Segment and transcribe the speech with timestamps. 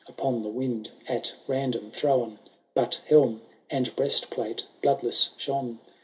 [0.07, 2.39] Upon the wind at random thrown.
[2.73, 5.77] But helm and breastplate bloodless shone.